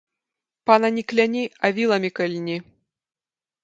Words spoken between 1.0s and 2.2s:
кляні, а віламі